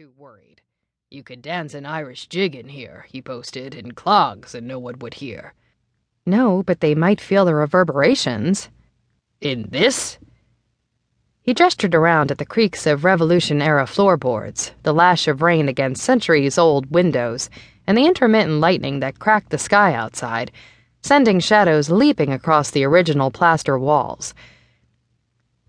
[0.00, 0.62] too worried.
[1.10, 4.98] You could dance an Irish jig in here, he boasted, in clogs, and no one
[5.00, 5.52] would hear.
[6.24, 8.70] No, but they might feel the reverberations.
[9.42, 10.16] In this?
[11.42, 16.02] He gestured around at the creaks of Revolution era floorboards, the lash of rain against
[16.02, 17.50] centuries old windows,
[17.86, 20.50] and the intermittent lightning that cracked the sky outside,
[21.02, 24.32] sending shadows leaping across the original plaster walls.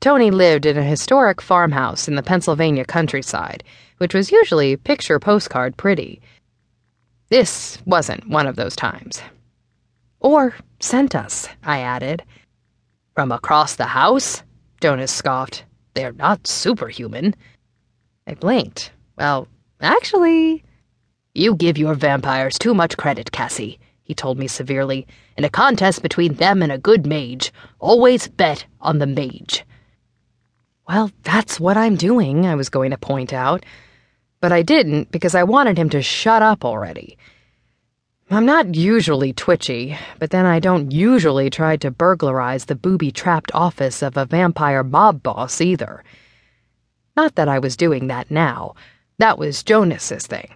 [0.00, 3.62] Tony lived in a historic farmhouse in the Pennsylvania countryside,
[3.98, 6.22] which was usually picture postcard pretty.
[7.28, 9.20] This wasn't one of those times.
[10.18, 12.22] Or sent us, I added.
[13.14, 14.42] From across the house?
[14.80, 15.64] Jonas scoffed.
[15.92, 17.34] They're not superhuman.
[18.26, 18.92] I blinked.
[19.18, 19.48] Well,
[19.82, 20.64] actually.
[21.34, 25.06] You give your vampires too much credit, Cassie, he told me severely.
[25.36, 29.62] In a contest between them and a good mage, always bet on the mage.
[30.90, 33.64] Well, that's what I'm doing, I was going to point out.
[34.40, 37.16] But I didn't because I wanted him to shut up already.
[38.28, 43.52] I'm not usually twitchy, but then I don't usually try to burglarize the booby trapped
[43.54, 46.02] office of a vampire mob boss either.
[47.16, 48.74] Not that I was doing that now.
[49.18, 50.52] That was Jonas's thing.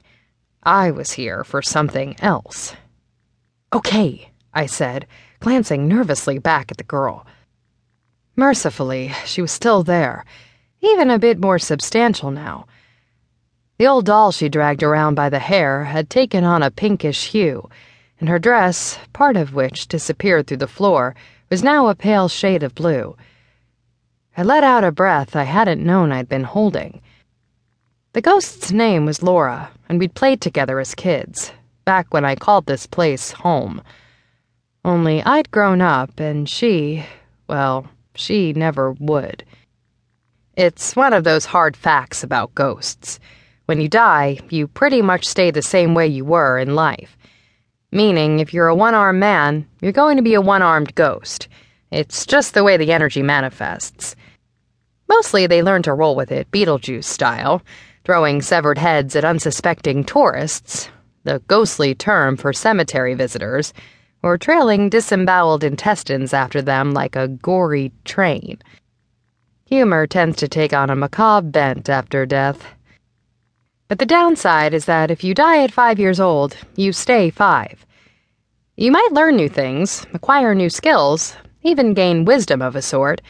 [0.65, 2.75] I was here for something else.
[3.73, 5.07] Okay, I said,
[5.39, 7.25] glancing nervously back at the girl.
[8.37, 10.25] Mercifully, she was still there,
[10.81, 12.67] even a bit more substantial now.
[13.79, 17.69] The old doll she dragged around by the hair had taken on a pinkish hue,
[18.19, 21.15] and her dress, part of which disappeared through the floor,
[21.49, 23.17] was now a pale shade of blue.
[24.37, 27.01] I let out a breath I hadn't known I'd been holding.
[28.15, 31.53] The ghost's name was Laura, and we'd played together as kids,
[31.85, 33.81] back when I called this place home.
[34.85, 37.05] Only I'd grown up, and she,
[37.49, 39.45] well, she never would.
[40.57, 43.19] It's one of those hard facts about ghosts.
[43.67, 47.17] When you die, you pretty much stay the same way you were in life.
[47.91, 51.49] Meaning, if you're a one armed man, you're going to be a one armed ghost.
[51.91, 54.17] It's just the way the energy manifests.
[55.09, 57.63] Mostly they learn to roll with it, Beetlejuice style,
[58.05, 60.89] throwing severed heads at unsuspecting tourists,
[61.25, 63.73] the ghostly term for cemetery visitors,
[64.25, 68.59] or trailing disemboweled intestines after them like a gory train.
[69.67, 72.65] Humor tends to take on a macabre bent after death.
[73.87, 77.85] But the downside is that if you die at five years old, you stay five.
[78.77, 83.21] You might learn new things, acquire new skills, even gain wisdom of a sort,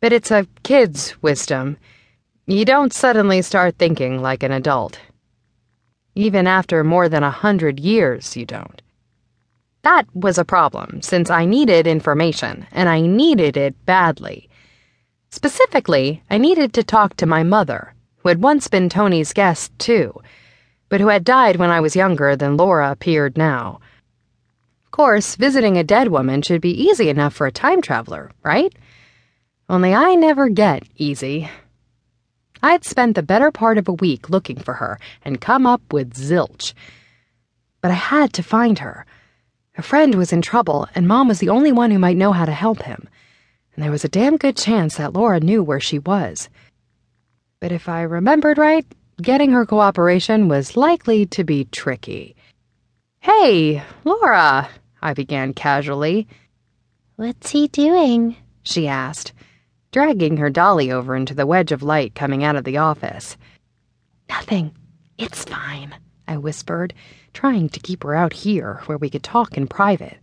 [0.00, 1.76] but it's a kid's wisdom.
[2.46, 4.98] You don't suddenly start thinking like an adult.
[6.16, 8.82] Even after more than a hundred years, you don't.
[9.82, 14.48] That was a problem, since I needed information, and I needed it badly.
[15.30, 20.20] Specifically, I needed to talk to my mother who had once been Tony's guest, too,
[20.90, 23.80] but who had died when I was younger than Laura appeared now.
[24.84, 28.74] Of course, visiting a dead woman should be easy enough for a time traveler, right?
[29.68, 31.48] Only I never get easy.
[32.62, 36.12] I'd spent the better part of a week looking for her and come up with
[36.12, 36.74] zilch.
[37.80, 39.06] But I had to find her.
[39.80, 42.44] A friend was in trouble, and Mom was the only one who might know how
[42.44, 43.08] to help him.
[43.74, 46.48] And there was a damn good chance that Laura knew where she was
[47.60, 48.86] but if I remembered right,
[49.20, 52.34] getting her cooperation was likely to be tricky.
[53.20, 54.68] Hey, Laura,
[55.02, 56.26] I began casually.
[57.16, 58.36] What's he doing?
[58.62, 59.34] she asked,
[59.92, 63.36] dragging her dolly over into the wedge of light coming out of the office.
[64.30, 64.74] Nothing.
[65.18, 65.94] It's fine,
[66.30, 66.94] I whispered,
[67.34, 70.16] trying to keep her out here where we could talk in private.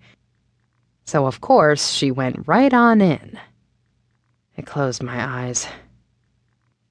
[1.03, 3.38] So, of course, she went right on in.
[4.57, 5.67] I closed my eyes.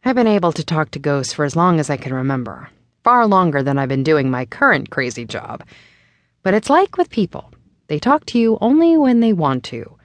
[0.04, 2.68] I've been able to talk to ghosts for as long as I can remember,
[3.04, 5.64] far longer than I've been doing my current crazy job.
[6.42, 7.52] But it's like with people
[7.88, 9.96] they talk to you only when they want to.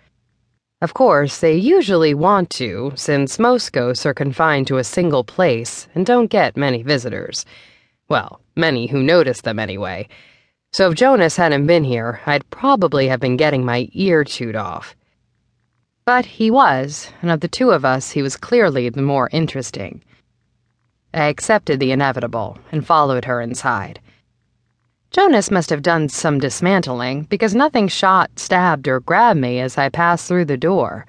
[0.81, 5.87] Of course, they usually want to, since most ghosts are confined to a single place
[5.93, 7.45] and don't get many visitors.
[8.11, 10.09] Well, many who noticed them anyway.
[10.73, 14.97] So if Jonas hadn't been here, I'd probably have been getting my ear chewed off.
[16.03, 20.03] But he was, and of the two of us, he was clearly the more interesting.
[21.13, 24.01] I accepted the inevitable and followed her inside.
[25.09, 29.87] Jonas must have done some dismantling because nothing shot, stabbed, or grabbed me as I
[29.87, 31.05] passed through the door.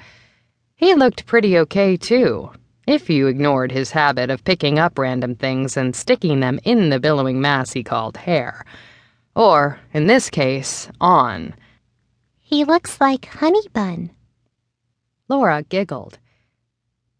[0.77, 2.53] He looked pretty okay, too,
[2.87, 7.01] if you ignored his habit of picking up random things and sticking them in the
[7.01, 8.65] billowing mass he called hair.
[9.35, 11.55] Or, in this case, on.
[12.41, 14.11] He looks like Honey Bun.
[15.29, 16.19] Laura giggled.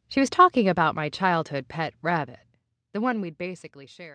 [0.09, 2.41] She was talking about my childhood pet rabbit,
[2.93, 4.11] the one we'd basically shared.